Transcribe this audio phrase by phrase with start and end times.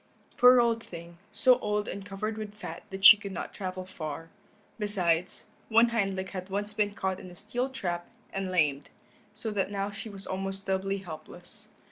[0.35, 4.31] Poor old thing, so old and covered with fat that she could not travel far;
[4.79, 8.89] besides, one hind leg had once been caught in a steel trap and lamed,
[9.35, 11.69] so that now she was almost doubly helpless.